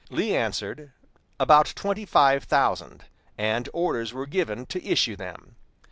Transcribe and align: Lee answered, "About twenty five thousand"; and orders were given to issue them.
Lee 0.09 0.35
answered, 0.35 0.93
"About 1.39 1.73
twenty 1.75 2.07
five 2.07 2.45
thousand"; 2.45 3.05
and 3.37 3.69
orders 3.71 4.13
were 4.13 4.25
given 4.25 4.65
to 4.65 4.83
issue 4.83 5.15
them. 5.15 5.55